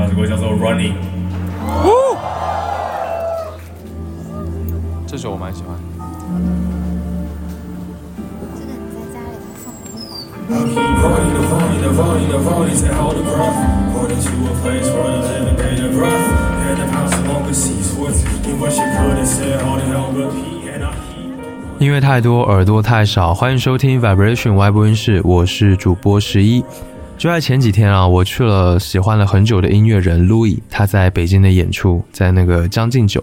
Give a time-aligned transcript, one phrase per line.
[0.00, 0.92] 这首歌叫做《Running》。
[5.06, 5.76] 这首我蛮喜欢。
[21.78, 26.64] 音乐太多，耳朵太少，欢迎收听 Vibration Y 播音室，我是主播十一。
[27.20, 33.22] 就在前几天啊，我去了喜欢了很久的音乐人 Louis，他在北京的演出，在那个将进酒。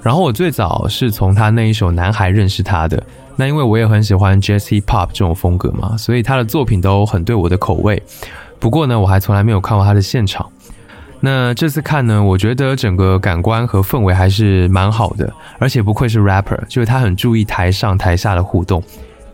[0.00, 3.02] 然后我最早是从他那一首《男孩》认识他的。
[3.36, 8.02] 那因为我也很喜欢 Jazz Hip Hop 这种风格嘛，所以他的作品都很对我的口味。
[8.58, 10.50] 不过呢，我还从来没有看过他的现场。
[11.20, 18.82] 那这次看呢，我觉得整个感官和氛围还是蛮好的，而且不愧是 rapper，就是他很注意台上台下的互动。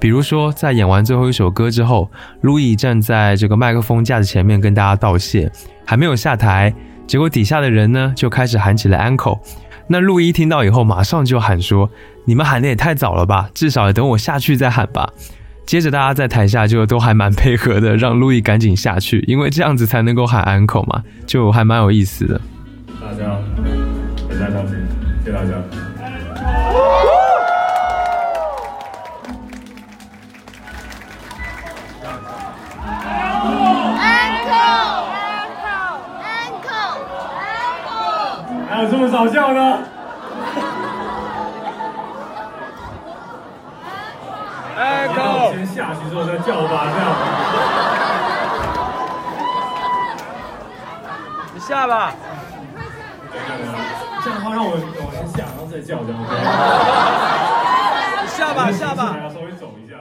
[0.03, 2.11] 比如说，在演完最后一首歌之后，
[2.41, 5.49] 路易站在这个麦克风架子前面跟大家道谢，
[5.87, 6.75] 还没有下台，
[7.07, 9.39] 结果底下的人呢就开始喊起了 uncle。
[9.87, 11.89] 那路易听到以后，马上就喊说
[12.27, 15.09] ：“你们喊的也太早了吧，至少等我下去再喊吧。”
[15.65, 22.41] 接着大家在台下就都还蛮配合的，让路易赶紧下去，因为这样子才能够喊 uncle 嘛，就还蛮有意思的。
[23.01, 23.39] 大家，
[24.29, 24.77] 大家小心，
[25.25, 25.92] 谢谢大家。
[38.91, 39.79] 这么少叫的？
[44.75, 45.53] 哎，够！
[45.53, 47.07] 先下去之后再叫吧，这样。
[51.55, 52.13] 你下吧。
[54.25, 54.77] 这样的话让我我
[55.13, 56.33] 先下，然后再叫，这样 OK。
[58.27, 59.19] 下吧，下吧还。
[59.21, 59.95] 要稍微走一下。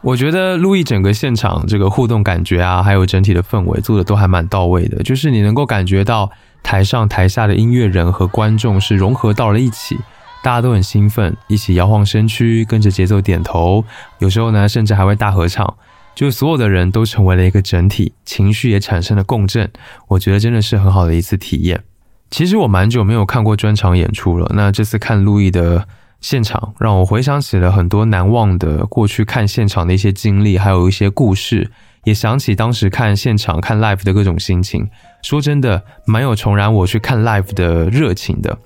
[0.00, 6.30] 我觉得路易整个现场这个互动感觉啊，还有整体的氛围做的都还蛮到位的，就是你能够感觉到
[6.64, 9.96] 台上台下的音乐人和观众是融合到了一起，
[10.42, 13.84] 大家都很兴奋，一起摇晃身躯，跟着节奏点头，
[14.18, 15.76] 有时候呢甚至还会大合唱，
[16.14, 19.70] 就所有的人都成为了一个整体，情绪也产生了共振，
[20.08, 21.84] 我觉得真的是很好的一次体验。
[22.30, 25.86] 其实我蛮久没有看过专场演出了，那这次看路易的
[26.20, 31.70] 现场，让我回想起了很多难忘的过去看现场的一些经历，还有一些故事，
[32.04, 34.88] 也想起当时看现场看 live 的各种心情。
[35.22, 38.58] 说真的，蛮有重燃我去看 live 的热情的。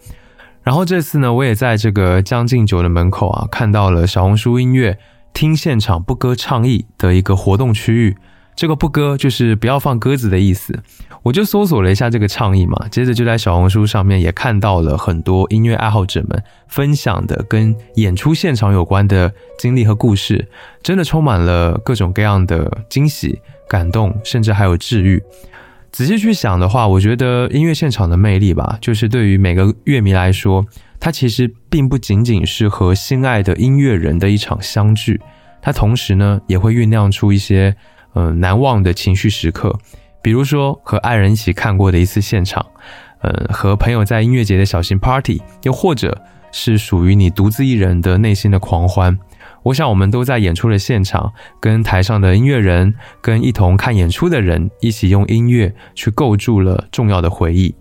[0.63, 4.99] 然后这次呢，我也在这个将进酒的门口啊，看到了小红书音乐
[5.33, 8.17] 听现场不歌倡议的一个活动区域。
[8.59, 10.77] 这个不歌就是不要放鸽子的意思。
[11.23, 20.49] 我就搜索了一下这个倡议嘛，接着就在小红书上面也看到了很多音乐爱好者们分享的跟演出现场有关的经历和故事，
[20.83, 25.23] 真的充满了各种各样的惊喜、感动，甚至还有治愈。
[25.93, 30.67] 仔细去想的话，我觉得音乐现场的魅力吧，就是对于每个乐迷来说，
[30.99, 35.21] 它其实并不仅仅是和心爱的音乐人的一场相聚，
[35.63, 37.77] 它同时呢也会酝酿出一些
[38.15, 39.79] 呃难忘的情绪时刻，
[40.23, 42.65] 比如说和爱人一起看过的一次现场，
[43.21, 46.21] 呃和朋友在音乐节的小型 party，又或者
[46.51, 49.19] 是属于你独自一人的内心的狂欢。
[49.65, 57.75] 我想我们都在演出的现场，跟台上的音乐人，跟一同看演出的人，一起用音乐去构筑了重要的回忆，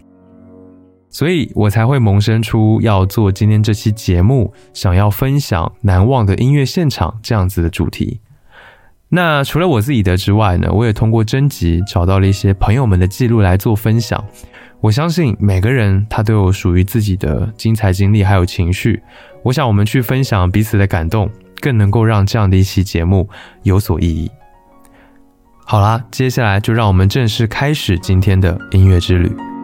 [1.09, 8.19] 所以我才会萌生出要做今天这期节目，想要分享难忘的音乐现场这样子的主题。
[9.09, 14.23] 那除了我自己的之外呢，我也通过征集找到了一些朋友们的记录来做分享。
[14.81, 19.01] 我相信每个人他都有属于自己的精彩经历还有情绪，
[19.43, 21.29] 我想我们去分享彼此的感动。
[21.59, 23.27] 更能够让这样的一期节目
[23.63, 24.29] 有所意义。
[25.65, 29.56] 好啦，接下来就让我们正式开始今天的音乐之旅。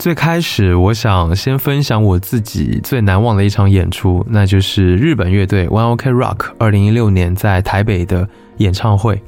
[0.00, 8.26] 最开始，我想先分享我自己最难忘的一场演出，那就是日本乐队 One Ok Rock 二零一六年在台北的
[8.56, 9.22] 演唱会。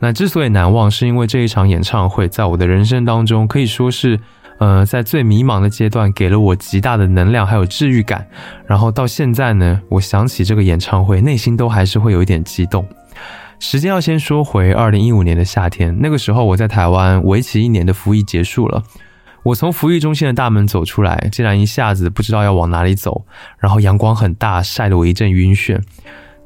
[0.00, 4.18] 那之所以难忘，是因为这一场演唱会在我的人生当中可以说是，
[4.58, 8.26] 呃，在最迷茫的阶段给了我极大的能量还有治愈感。
[8.66, 12.84] 然后到现在呢，我想起这个演唱会，内心都还是会有一点激动。
[13.60, 18.82] 时间要先说回二零一五年的夏天，那个时候我在台湾为期一年的服役结束了。
[19.48, 23.24] 我从服役中心的大门走出来，竟然一下子不知道要往哪里走，
[23.58, 25.80] 然后阳光很大，晒得我一阵晕眩。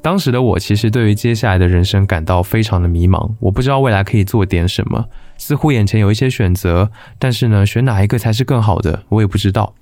[0.01, 5.05] 当时的我其实对于接下来的人生感到非常的迷茫，我不知道未来可以做点什么，
[5.37, 6.89] 似乎眼前有一些选择，
[7.19, 9.73] 但是呢，选哪一个才是更好的，我也不知道。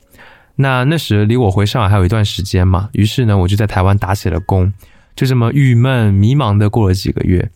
[0.56, 4.74] 那那时离我回上海还有一段时间嘛，于是呢，我就在台湾打起了工，
[5.16, 7.52] 就这么郁闷迷茫的过了几个月。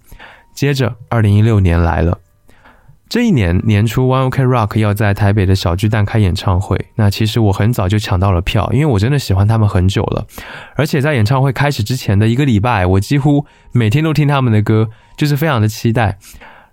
[0.53, 2.19] 接着，二零一六年来了。
[3.07, 6.87] 这一年年初，One Ok Rock 要在台北的小巨蛋开演唱会。
[6.95, 10.25] 那其实我很早就抢到了票，因为我真的喜欢他们很久了。
[10.75, 16.17] 而且在演唱会开始之前的一个礼拜，我几乎每天都听他们的歌，就是非常的期待。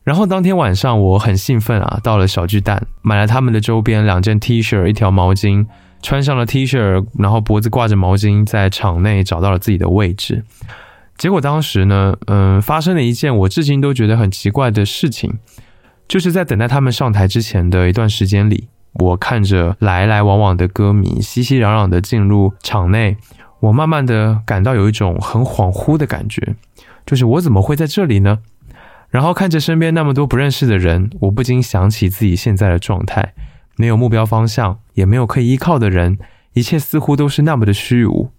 [0.04, 5.66] 然后当天晚上我很兴奋啊，到了小巨蛋，买了他们的周边，两件 T 恤，一条毛巾，
[6.00, 10.42] 穿上了 T 恤，然后脖子挂着毛巾，在场内找到了自己的位置。
[11.18, 15.38] 结果当时呢，嗯，发生了一件我至今都觉得很奇怪的事情。
[16.08, 23.16] 就是在等待他们上台之前的一段时间里，我看着来来往往的歌迷熙熙攘攘的进入场内，
[23.60, 26.54] 我慢慢的感到有一种很恍惚的感觉，
[27.06, 28.40] 就是我怎么会在这里呢？
[29.08, 33.32] 然后看着身边那么多不认识的人，我不禁想起自己现在的状态，
[33.76, 36.18] 没有目标方向，也没有可以依靠的人，
[36.52, 38.30] 一切似乎都是那么的虚无。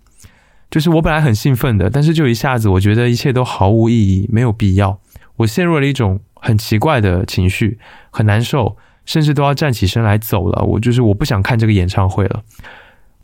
[0.69, 4.99] 就是我本来很兴奋的，但是就一下子我觉得一切都毫无意义，没有必要，
[5.37, 6.19] 我陷入了一种。
[6.43, 7.79] 很奇怪的情绪，
[8.11, 8.75] 很难受，
[9.05, 10.61] 甚至都要站起身来走了。
[10.65, 12.41] 我就是我不想看这个演唱会了，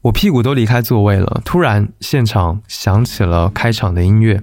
[0.01, 1.42] 我屁股都离开座位了。
[1.44, 4.42] 突然，现场响起了开场的音乐，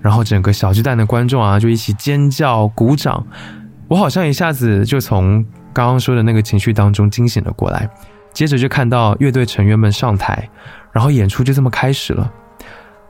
[0.00, 3.24] 然后整个小巨蛋的观众啊就一起尖叫、鼓掌。
[3.86, 7.88] 我好像一下子就从刚刚说的那个情绪当中惊醒了过来，
[8.32, 10.48] 接着就看到乐队成员们上台，
[10.90, 12.28] 然后演出就这么开始了。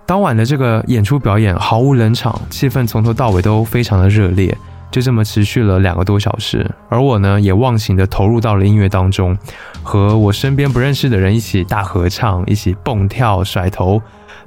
[0.04, 4.56] 当晚的这个演出表演毫无冷场，气氛从头到尾都非常的热烈。
[4.90, 9.36] 就这么持续了两个多小时，而我呢，也忘情的投入到了音乐当中，
[9.82, 14.00] 和我身边不认识的人一起大合唱，一起蹦跳甩头，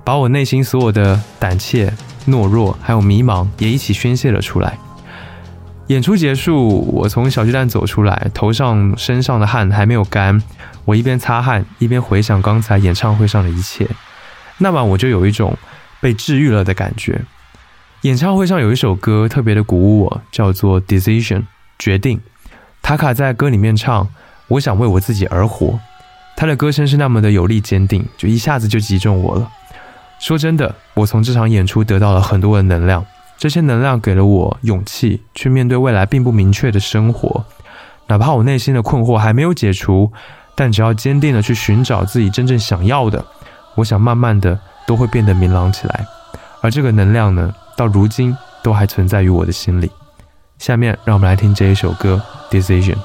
[0.03, 1.93] 把我内心所有的胆怯、
[2.27, 4.77] 懦弱还有迷茫也一起宣泄了出来。
[5.87, 10.41] 演出结束，我从小巨蛋走出来，头上身上的汗还没有干，
[10.85, 13.87] 我一边擦汗一边回想刚才演唱会上的一切，
[14.59, 15.57] 那晚我就有一种
[15.99, 17.21] 被治愈了的感觉。
[18.03, 21.39] 演唱会上有一首歌特别的鼓舞我，叫做《Decision》
[21.77, 22.21] 决定。
[22.81, 24.07] 塔卡在歌里面唱
[24.47, 25.77] ：“我想为我自己而活。”
[26.37, 29.51] 他的歌声是那么的有力坚定，就一下子就击中我了。
[30.17, 33.05] 说真的，我从这场演出得到了很多的能量，
[33.37, 37.43] 这些能量给了我勇气去面对未来并不明确的生活。
[38.07, 40.09] 哪怕我内心的困惑还没有解除，
[40.55, 43.25] 但只要坚定的去寻找自己真正想要的，
[43.75, 44.57] 我想慢慢的
[44.87, 46.05] 都会变得明朗起来。
[46.61, 47.53] 而这个能量呢？
[47.79, 49.89] 到如今都还存在于我的心里。
[50.57, 52.21] 下面让我们来听这一首歌
[52.53, 52.95] 《Decision》。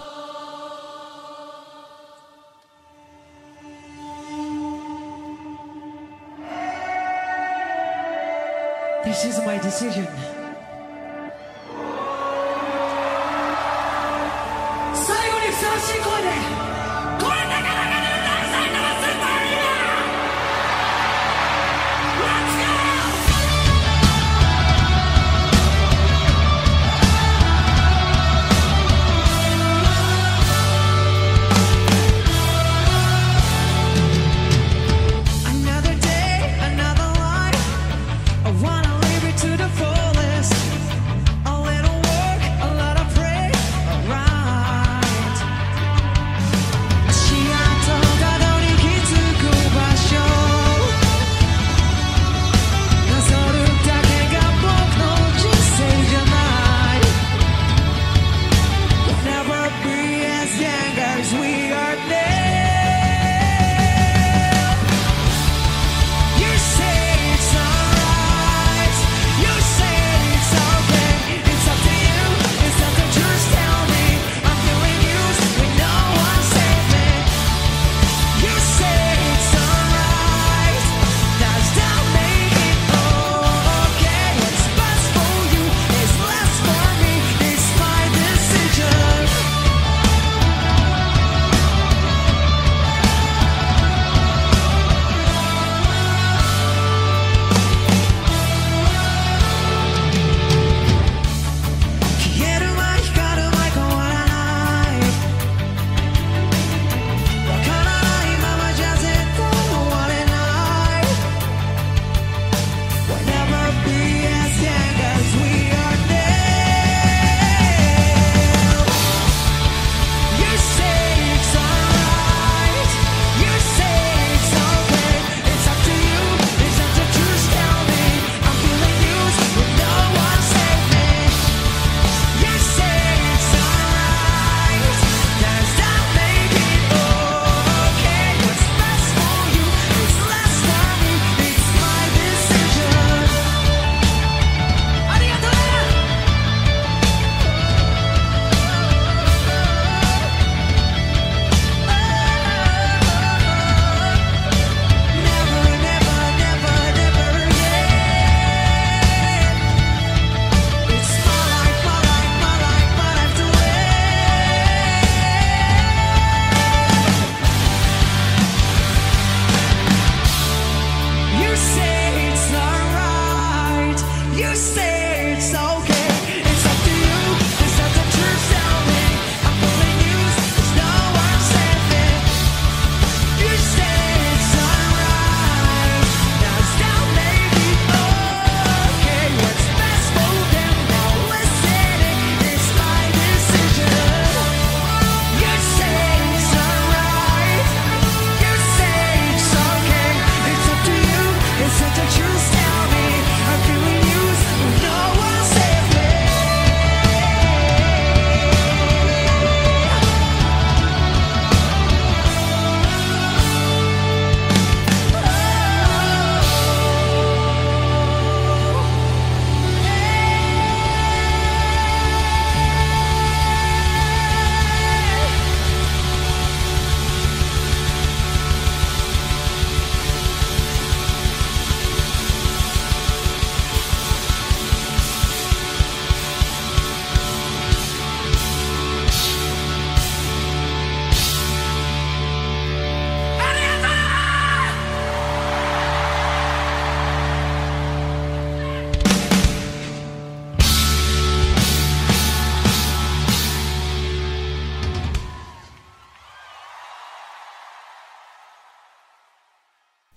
[61.24, 61.63] as we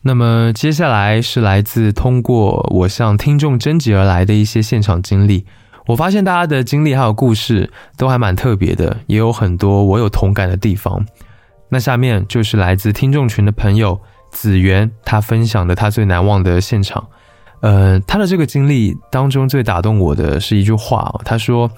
[0.08, 5.46] 那么接下来是来自通过我向听众征集而来的一些现场经历。
[5.86, 11.06] 我发现大家的经历还有故事都还蛮特别的，也有很多我有同感的地方。
[11.68, 14.00] 那下面就是来自听众群的朋友
[14.32, 17.06] 子源，他分享的他最难忘的现场。
[17.60, 21.70] 呃，他的这个经历当中最打动我的是一句话，他说：“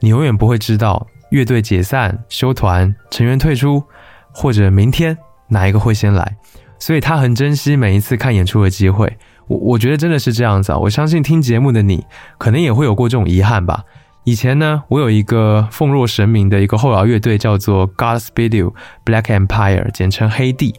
[0.00, 3.82] 你永远不会知道乐队解散、休团、成员退出，
[4.30, 6.36] 或者明天哪一个会先来。”
[6.82, 9.16] 所以他很珍惜每一次看演出的机会。
[9.46, 10.78] 我我觉得真的是这样子啊！
[10.78, 12.04] 我相信听节目的你，
[12.38, 13.84] 可能也会有过这种遗憾吧。
[14.24, 18.72] 以前呢，我有一个奉若神明的一个后摇乐队，叫做 Godspeed
[19.04, 20.74] Black Empire，简称黑帝。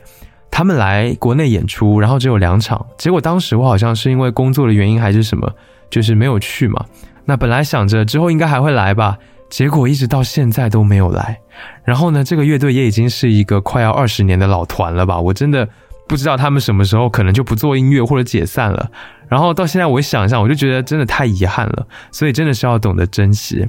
[0.52, 2.86] 他们来国内演出，然后只有两场。
[2.98, 5.50] 结果当时我好像是因为工作的原因还是什么，
[5.90, 6.84] 就是没有去嘛。
[7.24, 9.18] 那本来想着之后应该还会来吧，
[9.50, 11.40] 结果一直到现在都没有来。
[11.86, 15.18] 然后呢，这个乐队也已经是一个快要二十年的老团了吧？
[15.18, 15.68] 我真的
[16.08, 18.92] 不知道他们什么时候可能就不做音乐或者解散了。
[19.28, 21.88] 然后到现在我想一想，我就觉得真的太遗憾了。
[22.12, 23.68] 所以真的是要懂得珍惜。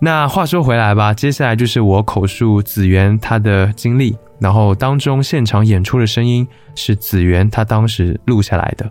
[0.00, 4.16] 那话说回来吧，接下来就是我口述子源他的经历。
[4.40, 8.90] 然后当中现场演出的声音是子源他当时录下来的。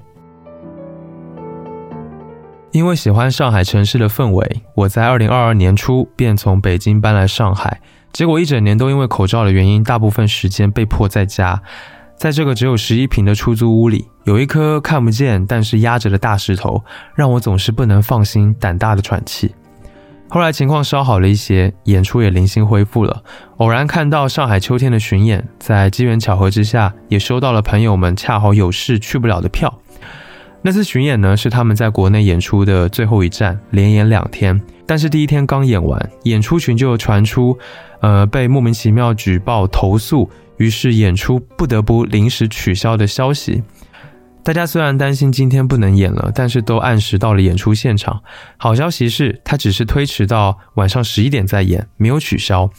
[2.72, 7.80] 因为喜欢上海城市的氛围，我在二零二二年初便从北京搬来上海。
[8.12, 11.62] 结果一整年都因为口罩的原因，大部分时间被迫在家。
[12.24, 16.82] 在这个只有十一平的出租屋里，有一颗看不见但是压着的大石头，
[17.16, 19.54] 让我总是不能放心、胆大的喘气。
[20.30, 23.22] 后来情况稍好了一些，演出也零星恢复了。
[23.58, 29.82] 偶然看到上海秋天的巡演，在机缘巧合之下，也收到了朋友们恰好有事去不了的票。
[30.62, 34.62] 那次巡演呢，是他们在国内演出的最后一站，连演两天。
[34.86, 37.58] 但是第一天刚演完，演出群就传出，
[38.00, 43.64] 呃，被莫名其妙举报投诉，于是演出不得不临时取消的消息。
[44.44, 48.22] 大家虽然担心今天不能演了，但是都按时到了演出现场。
[48.58, 52.70] 好消息是，他只是推迟到晚上十一点再演，没有取消。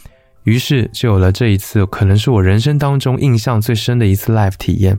[0.43, 4.99] 于是就有了这一次，可能是我人生当中印象最深的一次 live 体验。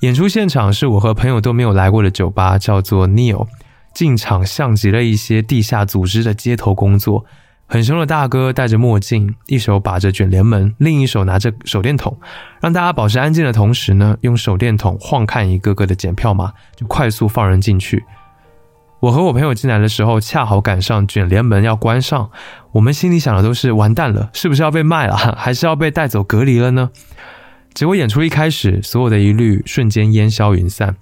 [0.00, 3.46] 演出现场是我和朋友都没有来过的酒吧，叫做 Neil。
[3.94, 7.26] 进场像极了一些地下组织的街头工作。
[7.68, 12.16] 很凶的大哥戴着墨镜，一手把着卷帘门，另一手拿着手电筒，
[12.60, 18.04] 让大家保持安静的同时呢，用手电筒晃看一个个的检票码，就快速放人进去。
[19.00, 22.30] 我和我朋友进来的时候，恰好赶上卷帘门要关上，
[22.72, 26.90] 我们心里想的都是完蛋了，是不是要被卖了，还是要被带走隔离了呢？
[27.74, 30.96] 结果演出一开始，所有的疑虑瞬间烟消云散。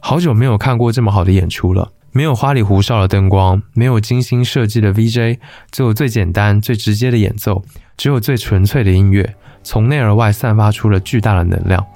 [0.00, 1.90] 好久没有看过这么好的演出了。
[2.18, 5.38] 没有花里胡哨的灯光，没有精心设计的 VJ，
[5.70, 7.62] 只有最简单、最直接的演奏，
[7.96, 11.86] 只有最纯粹的音乐，从内而外散发出了巨大的能量。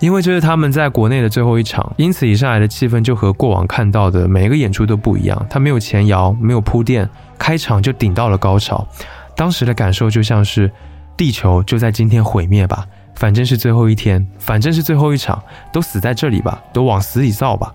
[0.00, 5.46] 因为这是他们在国内的最后一场，因此一上来的气氛就和过往看到的每一个演出都不一样。
[5.48, 8.86] 他没有前摇，没有铺垫，开场就顶到了高潮。
[9.34, 10.70] 当时的感受就像是
[11.16, 17.74] 地球就在今天毁灭吧，反正是最后一天，反正是最后一场，都死在这里吧，都往死里造吧。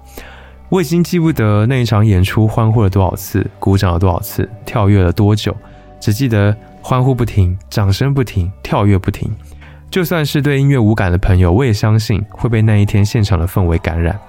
[0.74, 5.56] 我已经记不得那一场演出欢呼了多少次，鼓掌了多少次，跳跃了多久，
[6.00, 9.32] 只记得欢呼不停，掌声不停，跳跃不停。
[9.92, 14.20] 就算是对音乐无感的朋友，我也相信会被那一天现场的氛围感染。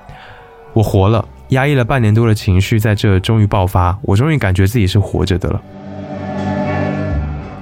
[0.74, 5.62] 我活了，压抑了半年多的情绪在这终于爆发，我终于感觉自己是活着的了。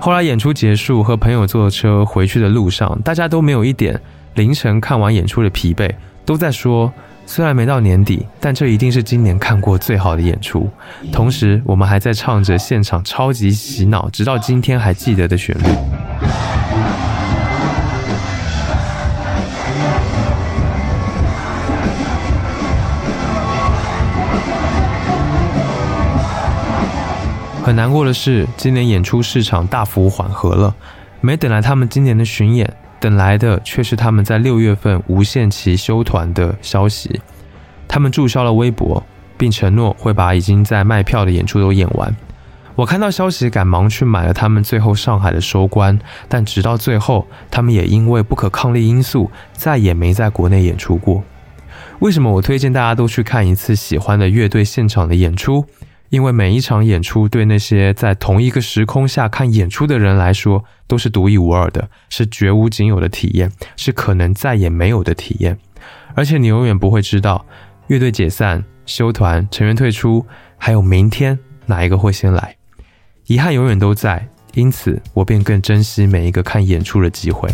[0.00, 4.00] 后来演出结束，和朋友坐车回去的路上，大家都没有一点
[4.34, 5.88] 凌晨看完演出的疲惫，
[6.26, 6.92] 都在说。
[7.34, 10.68] 虽然没到年底，但这一定是今年看过最好的演出。
[11.10, 15.62] 同时，我们还在唱着现场超级洗脑，直到今天还记得的旋律。
[27.62, 30.74] 很难过的是，今年演出市场大幅缓和了，
[31.22, 32.70] 没等来他们今年的巡演。
[33.02, 37.20] 等来的却是他们在六月份无限期休团的消息。
[37.88, 39.02] 他们注销了微博，
[39.36, 42.14] 并承诺会把已经在卖票的演出都演完。
[42.76, 45.98] 我看到消息，赶忙去买了他们最后上海的收官。
[46.28, 51.24] 但直到最后，他们也因为不可抗力因素，再也没在国内演出过。
[51.98, 55.66] 为什么我推荐大家都去看一次喜欢的乐队现场的演出？
[56.12, 65.56] 因为每一场演出对那些在同一个时空下看演出的人来说都是独一无二的，是绝无仅有的体验，是可能再也没有的体验。
[66.14, 67.46] 而且你永远不会知道
[67.86, 70.26] 乐队解散、休团、成员退出，
[70.58, 72.56] 还有明天哪一个会先来。
[73.26, 77.48] 遗憾永远都在，因此我便更珍惜每一个看演出的机会。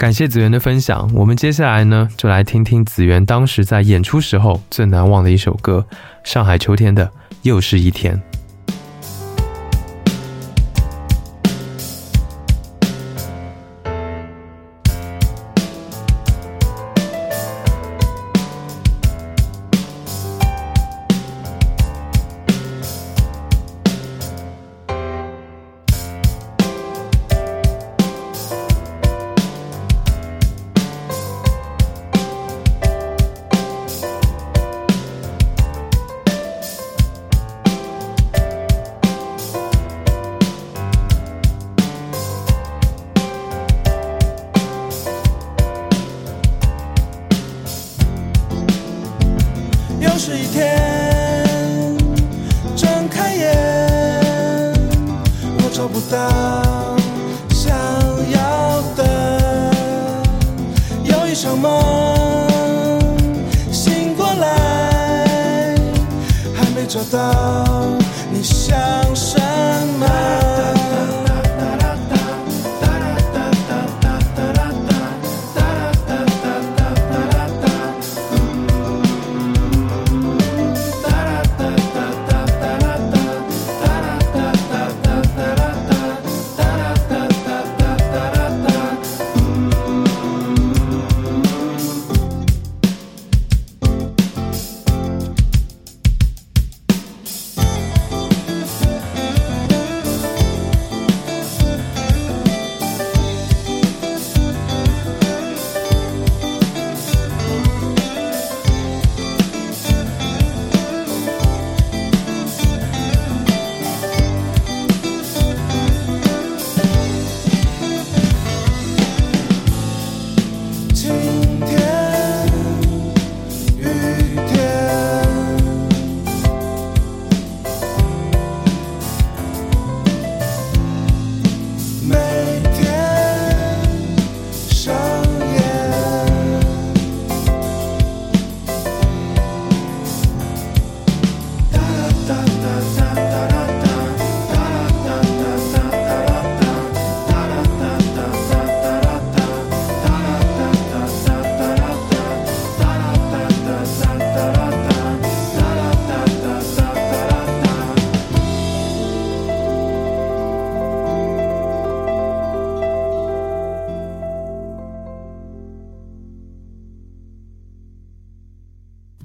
[0.00, 1.10] 感谢子源的分享。
[1.12, 5.84] 我们接下来呢，就来听听子源当时在演出时候最难忘的一首歌——
[6.24, 7.04] 上海秋天的
[7.42, 8.16] 《又是一天》。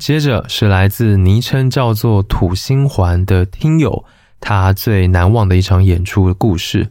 [0.05, 4.05] 接着是来自昵称叫做“土星环”的听友，
[4.39, 6.87] 他最难忘的一场演出的故事。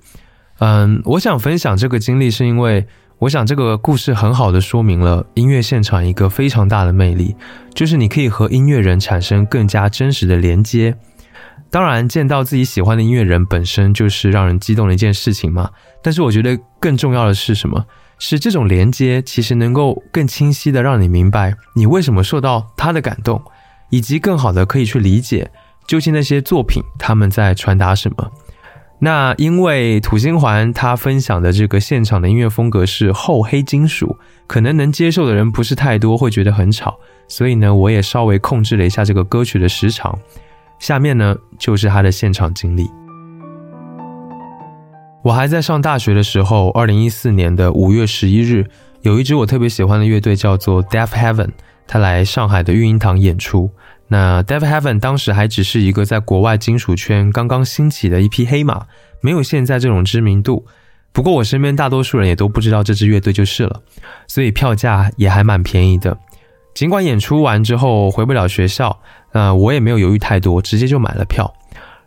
[0.59, 2.85] 嗯，我想分享这个经历，是因为
[3.21, 7.37] 我想这个故事很好的说明了音乐现场一个非常大的魅力，
[7.73, 10.97] 就是你可以和音乐人产生更加真实的连接。
[11.71, 15.71] 当然，见到自己喜欢的音乐人本身就是让人激动的一件事情嘛。
[16.03, 17.87] 但是我觉得更重要的是什么？
[18.19, 23.43] 是这种连接，其实能够更清晰的让你明白你为什么受到他的感动，
[23.91, 25.51] 以及更好的可以去理解
[25.87, 28.31] 究竟那些作品他们在传达什么。
[29.01, 36.97] 那因为土星环他分享的这个现场的音乐风格是厚黑金属，可能能接受的人不是太多，会觉得很吵，
[37.29, 40.17] 所以呢，我也稍微控制了一下这个歌曲的时长。
[40.79, 42.89] 下面呢，就是他的现场经历。
[45.25, 48.67] 我还在上大学的时候，二零一四年的五月十一日，
[49.01, 51.49] 有一支我特别喜欢的乐队叫做 Deaf Heaven，
[51.87, 53.71] 他来上海的育婴堂演出。
[54.07, 58.85] 那 Deaf Heaven 当时还只是一个在国外金属圈刚刚兴起的一匹黑马，
[59.23, 60.67] 没有现在这种知名度。
[61.11, 63.81] 不过我身边大多数人也都不知道这支乐队就是了，
[64.29, 66.19] 所以票价也还蛮便宜的。
[66.75, 69.01] 尽管演出完之后回不了学校，
[69.33, 71.51] 那我也没有犹豫太多，直接就买了票。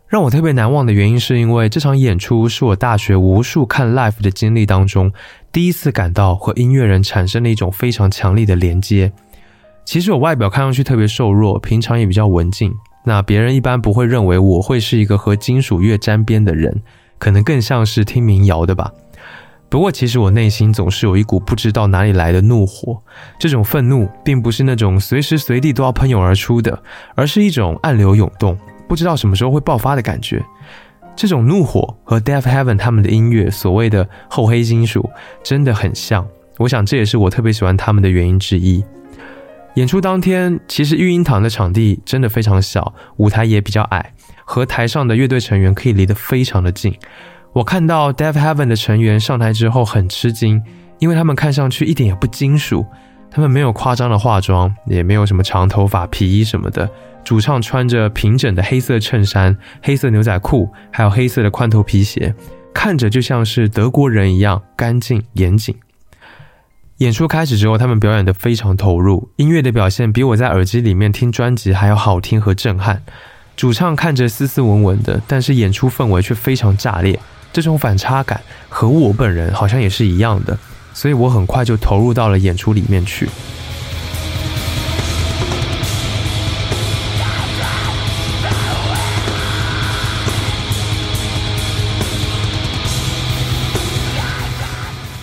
[0.08, 5.12] 让我特别难忘的原因，是因为这场演出是我大学无数看 live 的经历当中，
[5.52, 9.12] 第一次感到和音乐人产生了一种非常强烈的连接。
[9.84, 16.82] 其实我外表看上去特别瘦弱，平常也比较文静，那别人一般不会认为我会是一个和金属乐沾边的人，
[17.18, 18.90] 可能更像是听民谣的吧。
[19.68, 23.02] 不过其实我内心总是有一股不知道哪里来的怒火，
[23.38, 26.82] 这种愤怒并不是那种随时随地都要喷涌而出的，
[27.14, 28.56] 而是一种暗流涌动。
[28.88, 30.42] 不知道什么时候会爆发的感觉，
[31.14, 35.08] 这种怒火和 Deaf Heaven 他们的音乐所谓的厚黑金属
[35.44, 36.26] 真的很像。
[36.56, 38.82] 我想这也是我特别喜欢他们的原因之一。
[39.74, 44.12] 演出当天，其实育婴堂的场地真的非常小，舞台也比较矮，
[44.44, 46.92] 和台上的乐队成员可以离得非常的近。
[47.52, 50.60] 我看到 Deaf Heaven 的成员上台之后很吃惊，
[50.98, 52.84] 因为他们看上去一点也不金属，
[53.30, 56.88] 他们没有夸张的化妆，也没有什么长头发、皮衣什么的。
[57.24, 62.34] 主唱穿着平整的黑色衬衫、黑色牛仔裤，还有黑色的宽头皮鞋，
[62.72, 65.76] 看着就像是德国人一样干净严谨。
[66.98, 73.02] 演出开始之后，他们表演得非常投入，音乐的表现比我在耳机里面听专辑还要好听和震撼。
[73.54, 77.18] 主唱看着斯斯文文的，但是演出氛围却非常炸裂。
[77.52, 80.58] 这种反差感和我本人好像也是一样的，
[80.98, 83.28] 所以我很快就投入到了演出里面去。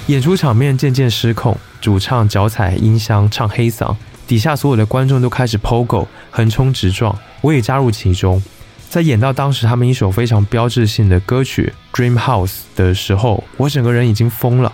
[0.08, 3.94] 演出场面渐渐失控，主唱脚踩音箱唱黑嗓，
[4.26, 8.42] 底下所有的观众都开始 POGO 横冲直撞，我也加入其中。
[8.90, 14.72] 在演到当时他们一首非常标志性的歌曲《Dream House》的时候，我整个人已经疯了。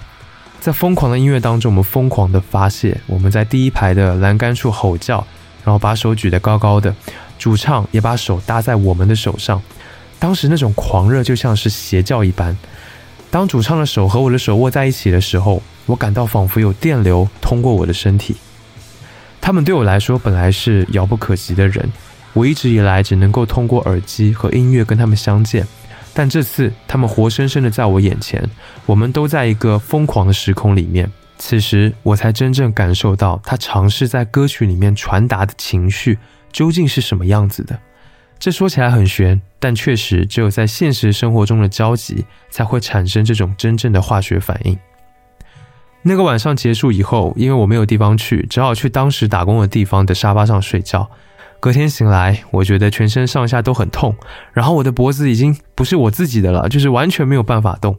[0.62, 2.96] 在疯狂的音乐当中，我们疯狂的发泄。
[3.08, 5.26] 我们在第一排的栏杆处吼叫，
[5.66, 6.94] 然后把手举得高高的，
[7.40, 9.60] 主唱也把手搭在我们的手上。
[10.20, 12.56] 当时那种狂热就像是邪教一般。
[13.32, 18.36] 当主唱的手和我的手握在一起的时候，我感到仿佛有电流通过我的身体。
[19.42, 21.92] 他们对我来说本来是遥不可及的人，
[22.34, 25.66] 我一直以来只能够通过耳机和音乐跟他们相见，
[26.14, 28.44] 但这次他们活生生的在我眼前，
[28.86, 31.10] 我们都在一个疯狂的时空里面。
[31.38, 36.20] 此时我才真正感受到他尝试在歌曲里面传达的情绪
[36.52, 37.80] 究竟是什么样子的。
[38.38, 44.78] 这说起来很玄，但确实只有在现实生活中的交集，才会产生这种真正的化学反应。
[46.04, 51.10] 那个晚上结束以后，因为我没有地方去，只好去当时打工的地方的沙发上睡觉。
[51.62, 54.16] 隔天醒来，我觉得全身上下都很痛，
[54.52, 57.96] 然后我的脖子已经不是我自己的了，就是完全没有办法动。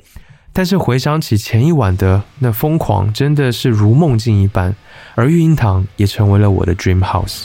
[0.53, 4.75] 但是回想起前一晚的那疯狂，真的是如梦境一般，
[5.15, 7.45] 而玉婴堂也成为了我的 dream house。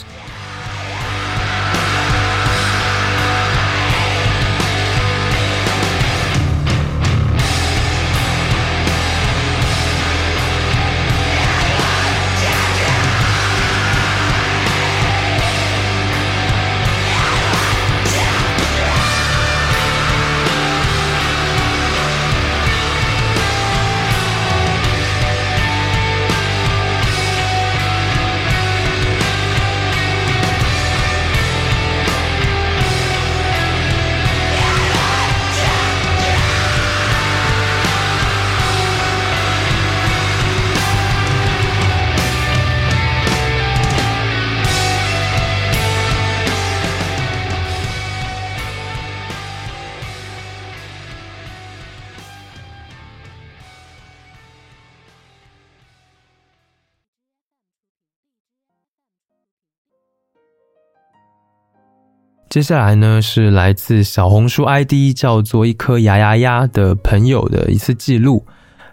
[62.58, 68.44] 接下来呢，是来自小红书 ID 叫做一颗牙牙牙的朋友的一次记录。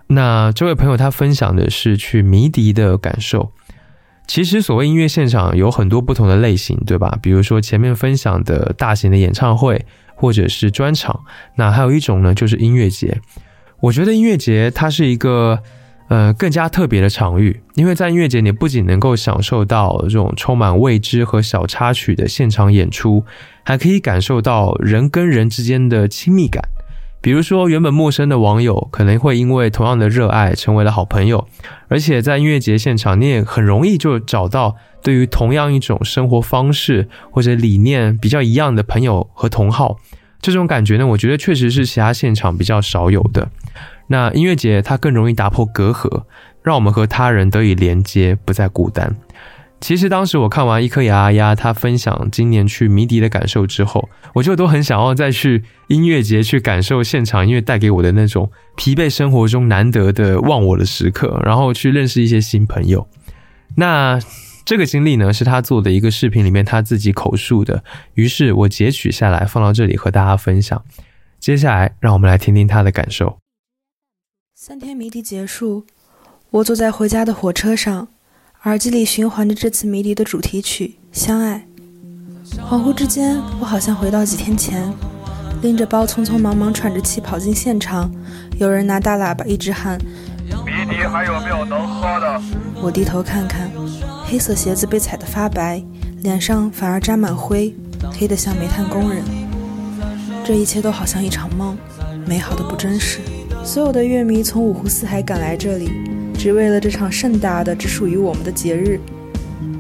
[0.06, 3.52] 那这位朋友他分享的是去迷笛的感受。
[4.28, 7.18] 其实所谓音乐现场有很多不同的类型，对吧？
[7.24, 11.22] 比如说前面分享的大型的演唱会或者是专场，
[11.56, 13.20] 那还有一种呢，就是音乐节。
[13.80, 15.64] 我觉得音乐节它是一个。
[16.08, 23.26] 呃，更加特别的场域，因为在音乐节，你不仅能够享受到这种充满未知和小插曲的现场演出，
[23.66, 26.64] 还可以感受到人跟人之间的亲密感。
[27.22, 31.48] 比如说，原本陌生的网友可能会因为同样的热爱成为了好朋友，
[31.88, 39.98] 而且在音乐节现场，你也很容易就找到对于同样一种生活方式或者理念比较一样的朋友和同好。
[40.40, 43.50] 这种感觉呢，我觉得确实是其他现场比较少有的。
[44.10, 46.26] 那音乐节它更容易打破隔阂，
[46.62, 49.16] 让我们和他人得以连接，不再孤单。
[49.82, 63.08] 其实当时我看完一颗牙牙他分享今年去迷笛的感受之后，我就都很想要再去音乐节去感受现场音乐带给我的那种疲惫生活中难得的忘我的时刻，然后去认识一些新朋友。
[63.76, 64.20] 那
[64.66, 67.84] 这个经历呢，是他做的一个视频里面他自己口述的，
[68.16, 70.84] 于是我截取下来放到这里和大家分享。
[71.40, 73.38] 接下来让我们来听听他的感受。
[74.56, 75.86] 三天迷笛结束，
[76.50, 78.08] 我坐在回家的火车上，
[78.66, 81.68] 耳机里循环着这次迷笛的主题曲《相爱》。
[82.68, 84.92] 恍惚之间，我好像回到几天前，
[85.62, 88.10] 拎着包匆匆忙忙喘着气跑进现场，
[88.58, 90.00] 有人拿大喇叭一直喊
[90.66, 92.42] ：“迷笛还有没有能喝的？”
[92.82, 93.70] 我低头看看，
[94.26, 95.84] 黑色鞋子被踩得发白，
[96.24, 97.72] 脸上反而沾满灰，
[98.20, 99.22] 黑得像煤炭工人。
[100.44, 101.78] 这一切都好像一场梦，
[102.26, 103.20] 美好的不真实。
[103.64, 105.92] 所有的乐迷从五湖四海赶来这里，
[106.46, 109.00] 只为了这场盛大的、只属于我们的节日。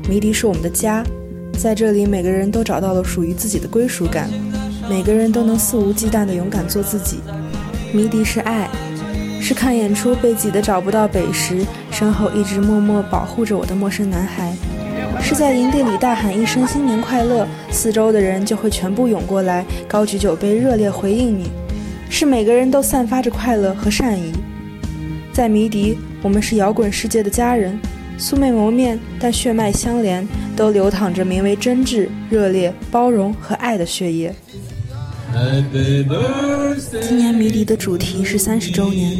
[0.09, 1.03] 迷笛是我们的家，
[1.55, 4.27] 在这里，每个人都找到了属于自己的归属感，
[4.89, 7.19] 每个人都能肆无忌惮地勇敢做自己。
[7.93, 8.67] 迷笛是爱，
[9.39, 14.51] 是看演出被挤得找不到北时，身后一直默默保护着我的陌生男孩；
[15.21, 21.45] 是在营地里大喊一声新年快乐，四周的人就会全部涌过来，高举酒杯热烈回应你；
[22.09, 24.33] 是每个人都散发着快乐和善意。
[25.35, 27.77] 在迷笛，我们是摇滚世界的家人。
[28.17, 34.33] 素未谋面，但血脉相连，都流淌着名为真挚、热烈、包容和爱的血液。
[37.01, 39.11] 今年迷笛的主题是三十周年，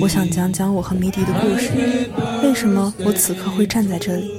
[0.00, 1.70] 我想讲讲我和迷笛的故事。
[2.42, 4.32] 为什么我此刻会站在这里？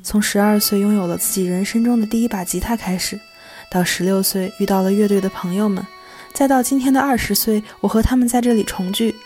[0.00, 3.18] 从十二岁拥有了自己人生中的第一把吉他开始，
[3.68, 5.84] 到十六岁遇到了乐队的朋友们，
[6.32, 9.16] 再到今天的二十岁，我和他们在这里重聚，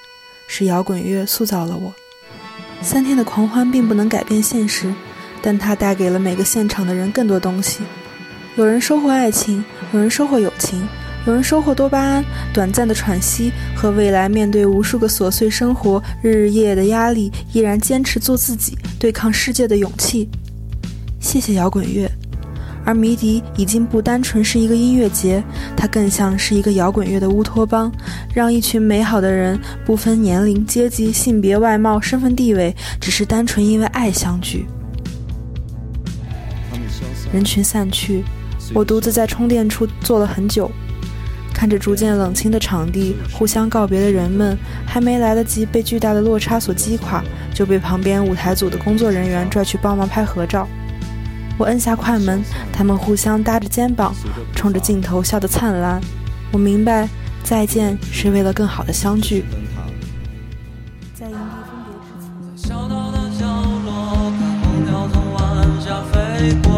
[0.46, 1.92] 是摇滚乐塑造了我。
[2.82, 4.92] 三天的狂欢并不能改变现实，
[5.40, 7.80] 但它带给了每个现场的人更多东西。
[8.56, 10.86] 有人收获爱情，有人收获友情，
[11.26, 20.28] 有人收获多巴胺、短暂的喘息和未来面对无数个琐碎生活、日日夜夜的压力，依然坚持做自己、对抗世界的勇气。
[21.20, 22.10] 谢谢摇滚乐。
[22.84, 25.42] 而迷笛已经不单纯是一个音乐节，
[25.76, 27.90] 它更像是一个摇滚乐的乌托邦，
[28.34, 34.66] 让一群美好的人不分年龄、阶级、性别、外貌、身份地位，只是单纯因为爱相聚。
[37.32, 38.22] 人群散去，
[38.72, 40.70] 我独自在充电处坐了很久，
[41.52, 50.68] 看着逐渐冷清的场地，互相告别的人们，还没来得及被巨大的落差所击垮，就被旁边舞台组的工作人员拽去帮忙拍合照。
[51.56, 54.12] 我摁下快门，他们互相搭着肩膀，
[54.54, 56.00] 冲着镜头笑得灿烂。
[56.52, 57.08] 我明白，
[57.42, 59.44] 再见是为了更好的相聚。
[61.14, 61.46] 在营地分
[61.86, 62.08] 别之
[66.66, 66.73] 前。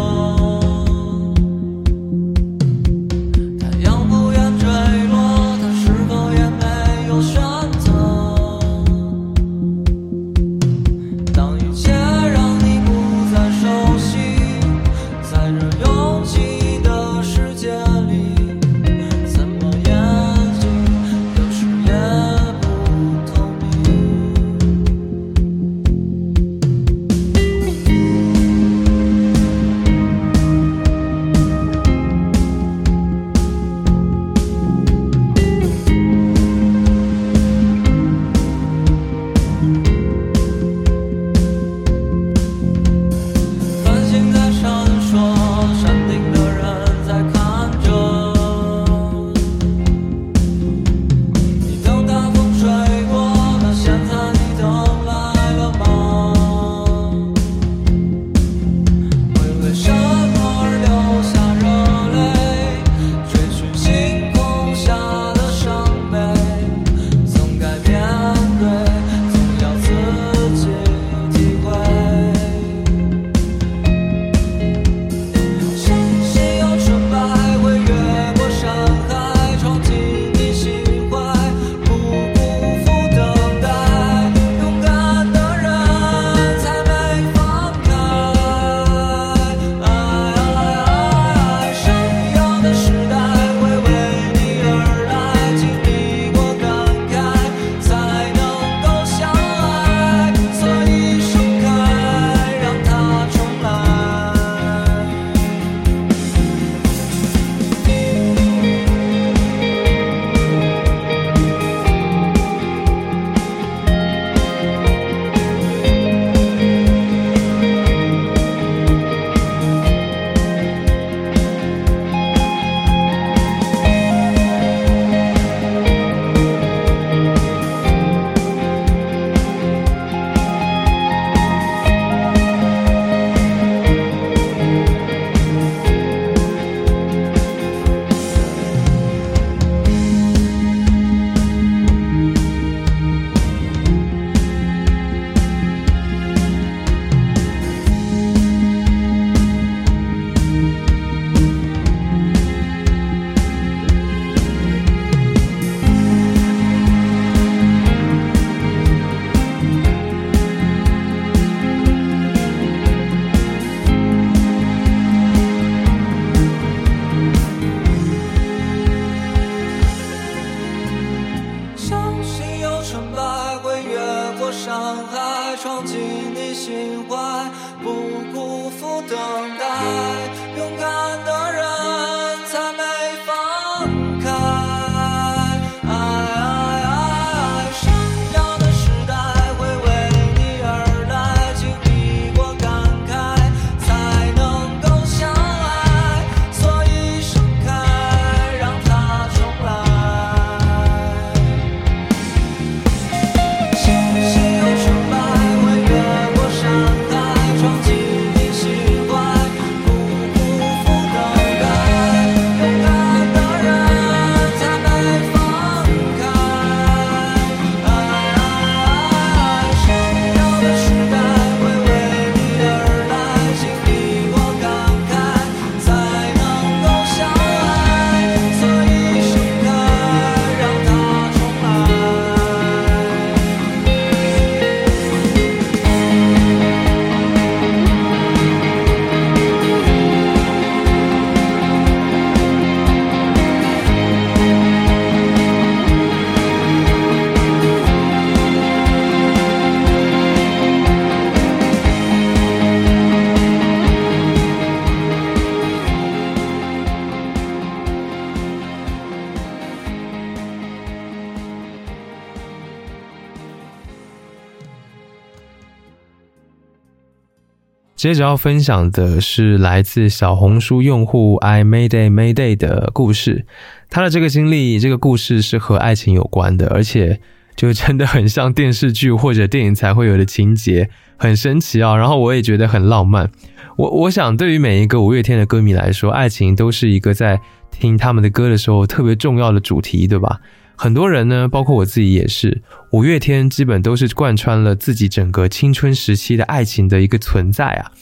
[268.07, 273.45] 接着要分享的是来自小红书用户 I Mayday Mayday 的故事。
[273.91, 277.19] 他的这个经历，这个故事是和爱情有关的，而且
[277.57, 281.97] 就真的很像电视剧或者电影才会有的情节，很神奇啊。
[281.97, 283.29] 然后我也觉得很浪漫。
[283.77, 287.41] 我我想，对于每一个五月天的歌迷来说，爱情都是一个在
[287.73, 290.41] 听他们的歌的时候特别重要的主题，对吧？
[290.79, 292.63] 很多人呢，包括我自己也是，
[292.97, 297.93] 五月天基本都是贯穿了自己整个青春时期的爱情的一个存在啊。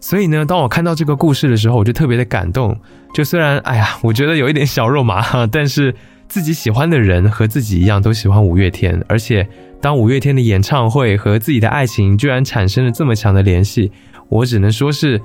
[0.00, 2.76] 所以呢，当我看到这个故事的时候，我就特别的感动。
[3.14, 5.94] 就虽然，哎呀，我觉得有一点小肉麻哈，但是
[6.26, 9.48] 自己喜欢的人和自己一样都喜欢五月天，而且
[9.80, 13.92] 当五月天的演唱会和自己的爱情居然产生了这么强的联系，
[14.28, 15.22] 我只能说是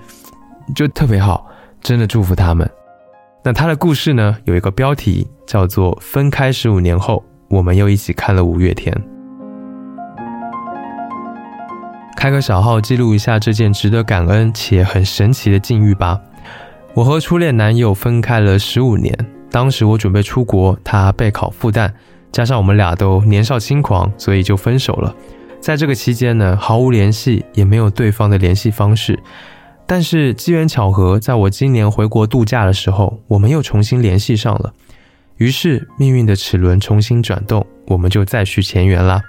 [0.75, 1.49] 就特别好，
[1.81, 2.69] 真的祝福他们。
[3.43, 8.93] 那他的故事呢，有一个标题叫做《分开十五年后，我们又一起看了五月天》。
[12.15, 16.19] 开个小号记录一下这件值得感恩且很神奇的境遇吧。
[16.93, 19.13] 我和初恋男友分开了十五年，
[19.51, 21.91] 当时我准备出国，他备考复旦，
[22.31, 25.13] 加上我们俩都年少轻狂，所以就分手了。
[25.59, 29.19] 在这个期间呢，毫无联系，也没有对方的联系方式。
[29.85, 34.73] 但是机缘巧合，在我今年回国度假的时候，我们又重新联系上了。
[35.37, 39.21] 于是命运的齿轮重新转动，我们就再续前缘啦。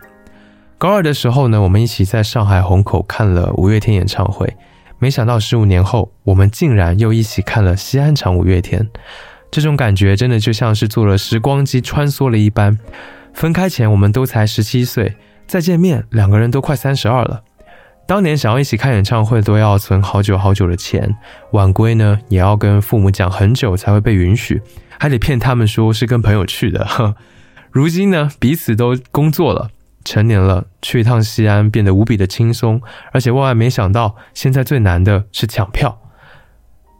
[0.79, 4.57] 高二的时候呢，我们一起在上海虹口看了五月天演唱会。
[4.99, 8.87] 没想到十五年后，我们竟然又一起看了西安场五月天。
[9.51, 12.79] 这种感觉真的就像是坐了时光机穿梭了一般。
[13.33, 15.17] 分开前我们都才十七岁，
[15.47, 17.43] 再见面两个人都快三十二了。
[18.07, 21.17] 当年想要一起看演唱会，都要存好久好久的钱，
[21.53, 24.61] 晚归呢也要跟父母讲很久才会被允许，
[25.01, 26.85] 还得骗他们说是跟朋友去的。
[26.85, 27.17] 呵，
[27.73, 29.71] 如今呢，彼此都工作了，
[30.07, 32.81] 成年了，去一趟西安变得无比的轻松，
[33.13, 36.01] 而且万万没想到，现在最难的是抢票。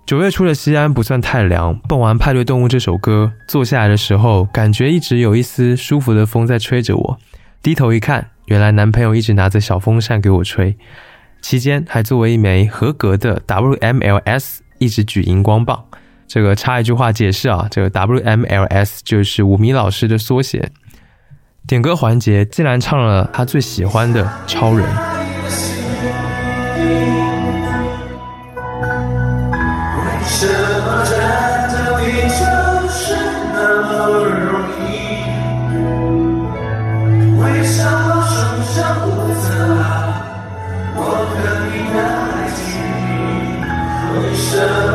[0.05, 7.19] 九月初的西安不算太凉，蹦完《派对动物》这首歌，坐下来的时候，感觉一直有一丝舒服的风在吹着我。
[7.63, 10.77] 低头一看，原来男朋友一直拿着小风扇给我吹，
[11.41, 15.85] 期间还作为一枚合格的 WMLS 一直举荧光棒。
[16.29, 20.71] 这个插一句话解释啊，这个 WMLS 就是五迷老师的缩写。
[21.67, 24.87] 点歌环节竟然唱了他最喜欢的超人。
[29.99, 31.19] 为什么拯
[31.71, 32.39] 救地球
[32.89, 33.17] 是
[33.53, 33.91] 那么
[34.29, 34.87] 容易
[37.41, 38.37] 为什么束
[38.73, 39.11] 手无
[39.41, 39.45] 策
[40.95, 40.99] 我
[41.33, 41.35] 和
[41.67, 42.57] 你的爱情
[44.15, 44.47] 为什
[44.93, 44.95] 么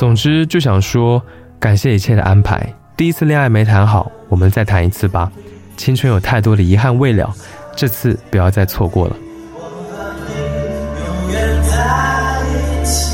[0.00, 1.22] 总之就想说，
[1.58, 2.74] 感谢一切的安排。
[2.96, 5.30] 第一次恋爱没谈好，我们再谈一次吧。
[5.76, 7.30] 青春有太多的遗憾未了，
[7.76, 9.16] 这次不要再错过了。
[10.96, 13.12] 永远在一起。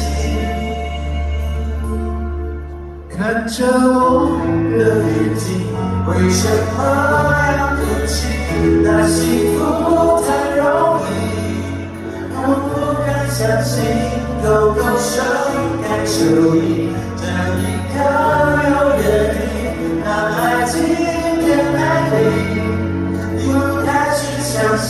[3.10, 4.38] 看着我
[4.70, 5.66] 的眼睛，
[6.06, 6.78] 为什么
[7.58, 8.28] 要哭泣？
[8.84, 10.62] 那幸福太容
[11.02, 11.10] 易，
[12.30, 12.38] 我
[12.70, 13.82] 不敢相信，
[14.40, 15.20] 勾勾手，
[15.88, 17.96] 在手里，这一刻
[18.68, 19.38] 有约定，
[20.04, 21.78] 让爱情变美
[22.10, 22.54] 丽，
[23.44, 23.46] 不
[23.86, 24.88] 太去相信。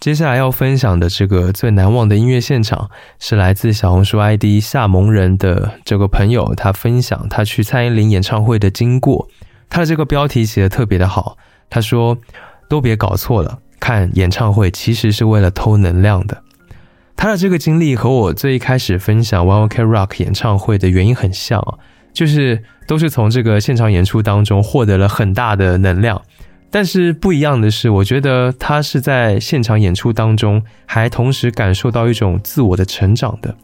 [0.00, 9.28] 接下来要分享的这个最难忘的音乐现场，是来自小红书 ID 夏蒙人的这个朋友，他分享他去蔡依林演唱会的经过。
[9.68, 11.36] 他的这个标题写的特别的好，
[11.68, 12.16] 他说
[12.66, 16.42] ：“都别搞错了，看演唱会其实是为了偷能量的。”
[17.14, 21.76] 他的这个经历和我最一开始分享 One Ok Rock 演唱会的原因很像啊，
[22.14, 26.22] 就是都是从这个现场演出当中获得了很大的能量。
[26.70, 33.54] 但是不一样的是，我觉得他是在现场演出当中，还同时感受到一种自我的成长的。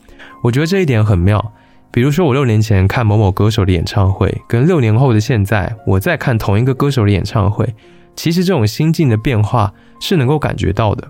[0.42, 1.52] 我觉得这一点很妙。
[1.92, 7.74] 比如说，我六年前看某某歌手的演唱会，跟六年后的现在，我再看同一个歌手的演唱会，
[8.14, 11.08] 其实这种心境的变化是能够感觉到的。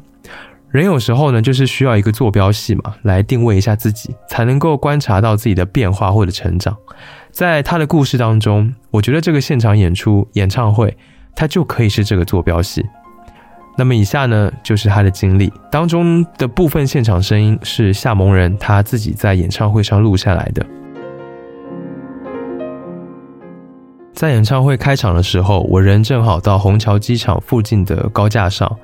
[0.71, 6.77] 人有时候呢，就是需要一个坐标系嘛，来定位一下自己，才能够观察到自己的变化或者成长。
[7.33, 10.97] 在他的故事当中，我觉得这个现场演出演唱会。
[11.37, 12.85] 它就可以是这个坐标系。
[13.79, 20.65] 那么以下呢，就是他的经历当中的部分现场声音是夏蒙人他自己在演唱会上录下来的。
[24.15, 28.75] 在演唱会开场的时候，我人正好到虹桥机场附近的高架上，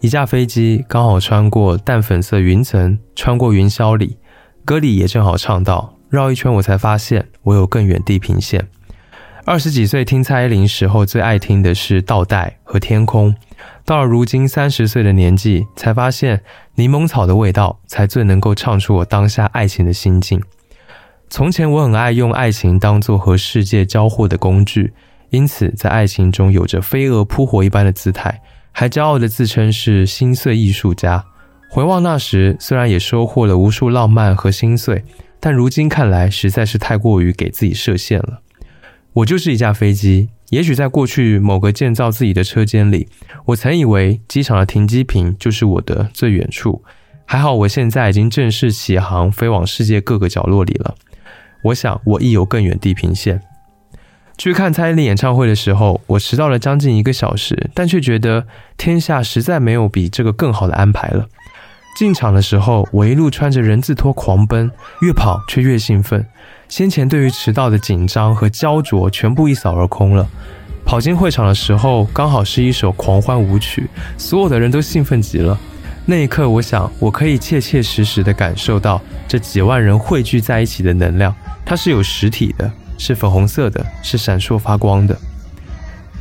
[0.00, 4.18] 一架飞机刚好穿过淡粉色云层，穿过云霄里，
[4.64, 8.66] 歌里也正好唱到，绕一圈我才发现我有更远地平线。
[9.50, 13.34] 二十几岁听蔡依林时候最爱听的是《倒带》和《天空》，
[13.84, 16.40] 到了如今三十岁的年纪，才发现
[16.76, 20.40] 柠檬草的味道才最能够唱出我当下爱情的心境。
[21.28, 24.92] 从前我很爱用爱情当做和世界交互的工具，
[25.30, 28.40] 因此在爱情中有着飞蛾扑火一般的姿态，
[28.70, 31.24] 还骄傲地自称是心碎艺术家。
[31.68, 35.04] 回望那时，虽然也收获了无数浪漫和心碎，
[35.40, 38.42] 但如今看来实在是太过于给自己设限了。
[39.12, 43.08] 我就是一架飞机，也许在过去某个建造自己的车间里，
[43.46, 46.84] 我曾以为机场的停机坪就是我的最远处。
[47.26, 50.94] 还好我现在已经正式起航，飞往世界各个角落里了。
[51.64, 53.42] 我想我亦有更远地平线。
[54.38, 58.46] 去看蔡依林演唱会的时候，我迟到了将近一个小时，但却觉得
[58.76, 61.26] 天下实在没有比这个更好的安排了。
[61.96, 64.70] 进场的时候，我一路穿着人字拖狂奔，
[65.02, 66.24] 越跑却越兴奋。
[66.70, 70.26] 先前对于迟到的紧张和焦灼全部一扫而空了。
[70.86, 75.58] 跑进会场的时候，刚好是一首狂欢舞曲，所有的人都兴奋极了。
[76.06, 85.16] 那一刻，我想我可以切切实实地感受到这几万人汇聚在一起的能量，它是有实体的，是粉红色的，是闪烁发光的。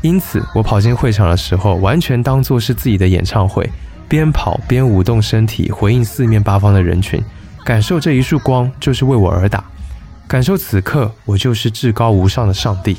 [0.01, 3.69] 因此，我跑进会场的时候，完全当作是自己的演唱会，
[4.07, 7.23] 边跑边舞动身体，回应四面八方的人群，
[7.63, 9.63] 感受这一束光就是为我而打，
[10.29, 12.95] 感受此刻我就是至高无上的上帝。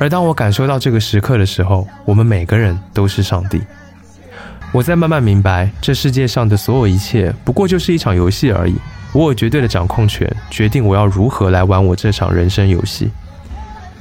[0.00, 3.62] 而当我感受到这个时刻的时候，我们每个人都是上帝。
[4.72, 8.74] 我在慢慢明白，这世界上的所有一切不过就是一场游戏而已。
[9.12, 13.12] 我有绝对的掌控权，决定我要如何来玩我这场人生游戏。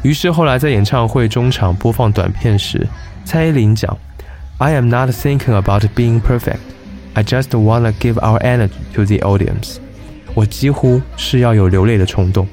[0.02, 2.88] 于是后来在演唱会中场播放短片时，
[3.26, 3.96] 蔡依林讲
[4.58, 6.58] ：“I am not thinking about being perfect.
[7.14, 9.78] I just wanna give our energy to the audience.”
[10.34, 12.48] 我几乎是要有流泪的冲动。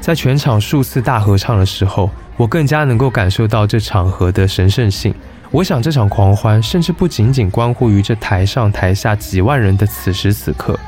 [0.00, 5.14] 在全场数次大合唱的时候，我更加能够感受到这场合的神圣性。
[5.50, 10.78] 我想，这场狂欢甚至不仅仅关乎于这台上台下几万人的此时此刻，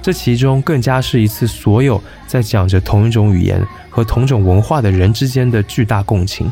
[0.00, 6.48] 这其中更加是一次所有在讲着同一种语言和同种文化的人之间的巨大共情。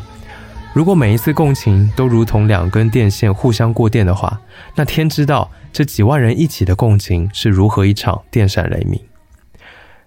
[0.73, 4.39] 如果每一次共情都如同两根电线互相过电的话，
[4.75, 8.99] 那天知道这几万人一起的共情是如何一场电闪雷鸣。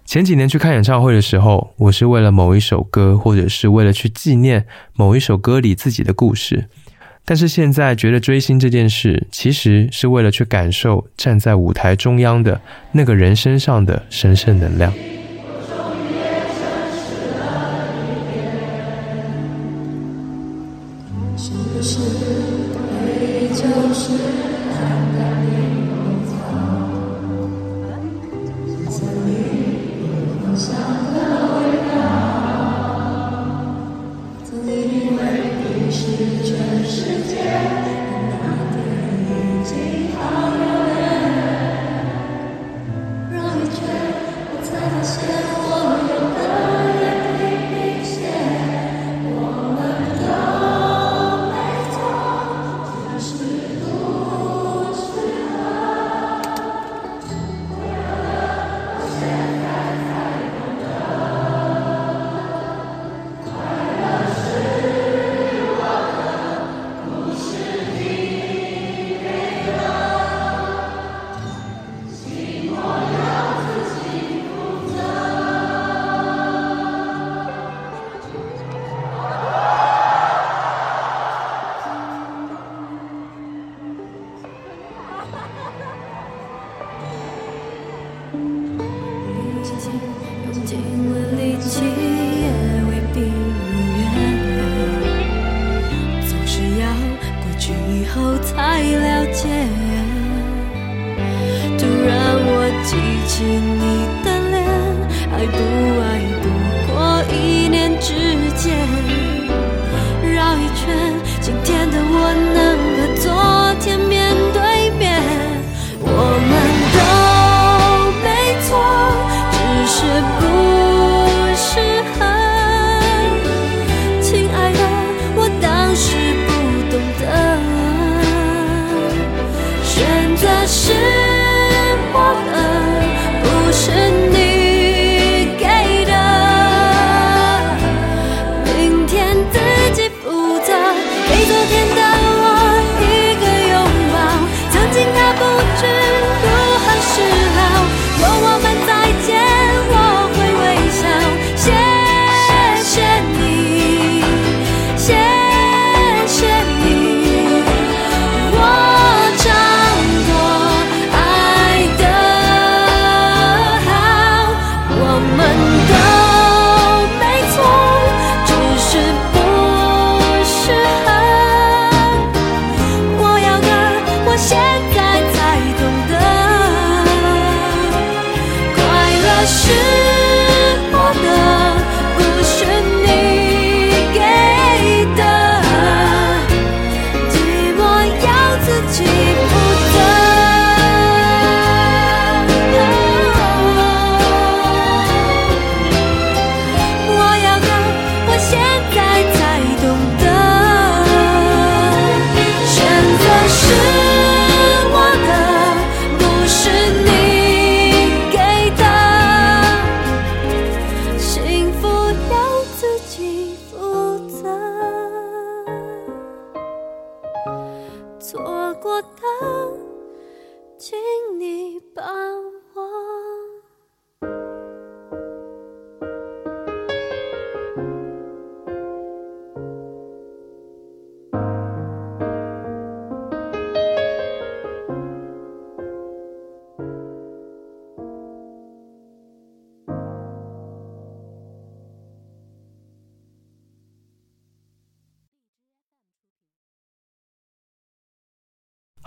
[0.05, 6.69] 前几年去看演唱会的时候，我是为了某一首歌，或者是为了去纪念某一首歌里自己的故事。
[7.23, 12.59] 但是现在觉得追星这件事，其实是为了去感受站在舞台中央的
[12.93, 14.91] 那个人身上的神圣能量。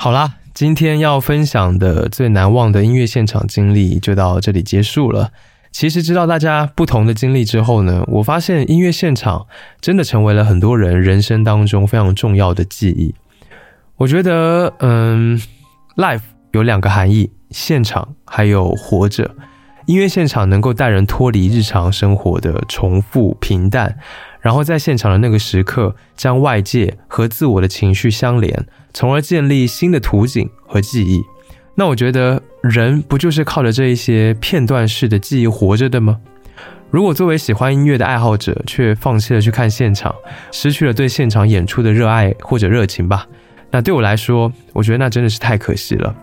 [0.04, 5.32] 好啦，今天要分享的最难忘的音乐现场经历就到这里结束了。
[5.72, 9.46] 其实知道大家不同的经历之后呢，我发现音乐现场
[9.80, 13.14] 真的成为了很多人人生当中非常重要的记忆。
[13.96, 15.40] 我觉得，嗯
[15.96, 16.20] ，life
[16.52, 19.34] 有两个含义：现场还有活着。
[19.86, 23.98] 音乐现场能够带人脱离日常生活的重复平淡，
[24.40, 31.22] 然后在现场的那个时刻，将外界和自我的情绪相连，从而建立新的图景和记忆。
[31.74, 36.18] 那我觉得，人不就是靠着这一些片段式的记忆活着的吗？
[36.90, 40.14] 如果作为喜欢音乐的爱好者，却放弃了去看现场，
[40.50, 43.26] 失去了对现场演出的热爱或者热情吧，
[43.70, 46.14] 那对我来说，我觉得那真的是太可惜了。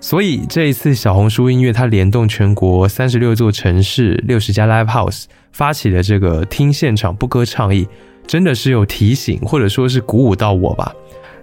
[0.00, 7.86] 所以这一次小红书音乐它联动全国三十六座城市、六十家 live house 发起的这个听现场不歌倡议，
[8.26, 10.90] 真的是有提醒或者说是鼓舞到我吧。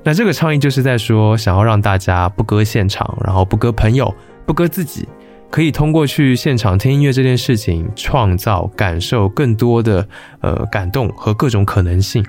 [0.04, 4.14] 那这个倡议就是在说，想要让大家不割现场，然后不割朋友，
[4.46, 5.08] 不割自己，
[5.52, 10.08] 可以通过去现场听音乐这件事情，创造、感受更多的
[10.42, 12.26] 呃感动和各种可能性。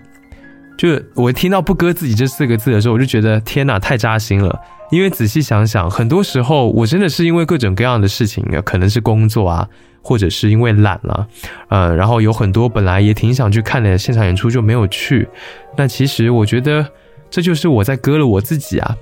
[0.78, 4.60] 就我听到“不割自己”这四个字的时候，我就觉得天哪，太扎心了。
[4.90, 9.68] 因为仔细想想，很多时候我真的是因为各种各样的事情，可能是工作啊，
[10.00, 11.26] 或者是因为懒了，
[11.68, 15.28] 嗯，然后有很多本来也挺想去看的现场演出就没有去。
[15.76, 16.86] 那其实我觉得
[17.28, 18.96] 这就是我在割了我自己啊，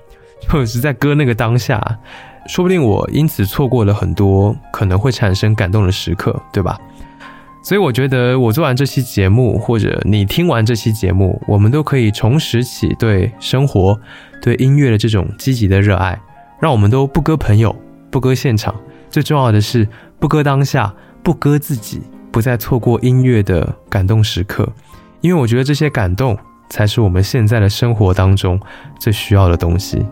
[0.49, 1.81] 或者是在割那个当下，
[2.49, 6.77] 说不定我因此错过了很多可能会产生感动的时刻，对吧？
[7.67, 13.99] 所以我觉得我做完这期节目，或者你听完这期节目，我们都可以重拾起对生活、
[14.41, 16.17] 对音乐的这种积极的热爱，
[16.61, 17.75] 让我们都不割朋友，
[18.09, 18.73] 不割现场，
[19.11, 19.89] 最重要的是
[20.21, 20.95] 不割当下，
[21.25, 22.01] 不割自己，
[22.31, 24.73] 不再错过音乐的感动时刻。
[25.21, 26.39] 因为我觉得这些感动
[26.71, 28.61] 才是我们现在的生活当中
[29.01, 30.07] 最需要的东西。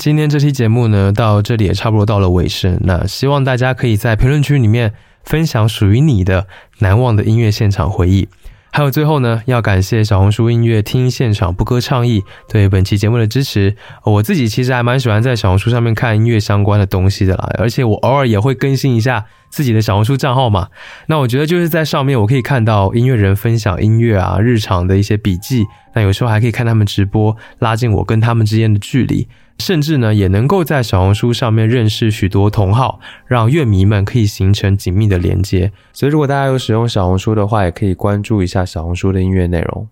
[0.00, 2.80] 今天这期节目呢，到这里也差不多到了尾声。
[2.84, 4.94] 那希望大家可以在评论区里面
[5.24, 6.46] 分享属于你的
[6.78, 8.26] 难忘的音乐现场回忆。
[8.72, 13.76] 还有最后呢，要感谢小红书音乐听现场不歌倡议对本期节目的支持。
[14.04, 20.68] 我自己其实还蛮喜欢在小红书上面看音乐相关的东西的啦，而且我偶尔也会更新一下自己的小红书账号嘛。
[21.08, 29.28] 那我觉得就是在上面我可以看到音乐人分享音乐啊、日常的一些笔记，那有时候还可以看他们直播，拉近我跟他们之间的距离。
[29.60, 35.70] 甚至呢，也能够在小红书上面认识许多同好，让乐迷们可以形成紧密的连接。
[35.92, 39.86] 所以，如果大家有使用小红书的话，也可以关注一下小红书的音乐内容。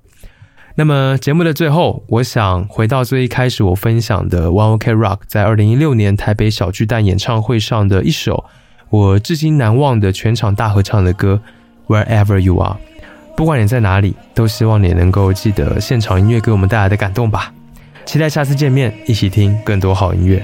[0.74, 8.44] 那么，节目的最后，我想回到最一开始我分享的 One OK Rock 在二零一六年台北小巨蛋演唱会上的一首
[8.90, 11.40] 我至今难忘的全场大合唱的歌
[11.92, 12.74] 《Wherever You Are》。
[13.36, 17.52] 不管你在哪里，都希望你能够记得现场音乐给我们带来的感动吧。
[18.08, 20.42] 期待下次见面，一起听更多好音乐。